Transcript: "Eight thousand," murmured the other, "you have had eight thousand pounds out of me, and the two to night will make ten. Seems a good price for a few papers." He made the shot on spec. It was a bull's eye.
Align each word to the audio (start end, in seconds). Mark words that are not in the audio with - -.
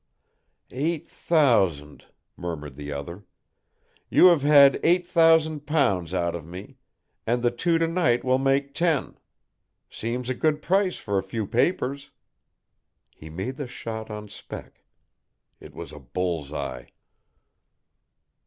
"Eight 0.71 1.05
thousand," 1.05 2.05
murmured 2.35 2.73
the 2.73 2.91
other, 2.91 3.23
"you 4.09 4.29
have 4.29 4.41
had 4.41 4.79
eight 4.83 5.05
thousand 5.05 5.67
pounds 5.67 6.11
out 6.11 6.33
of 6.33 6.43
me, 6.43 6.77
and 7.27 7.43
the 7.43 7.51
two 7.51 7.77
to 7.77 7.87
night 7.87 8.23
will 8.23 8.39
make 8.39 8.73
ten. 8.73 9.19
Seems 9.91 10.27
a 10.27 10.33
good 10.33 10.59
price 10.59 10.97
for 10.97 11.19
a 11.19 11.23
few 11.23 11.45
papers." 11.45 12.09
He 13.15 13.29
made 13.29 13.57
the 13.57 13.67
shot 13.67 14.09
on 14.09 14.27
spec. 14.27 14.83
It 15.59 15.75
was 15.75 15.91
a 15.91 15.99
bull's 15.99 16.51
eye. 16.51 16.89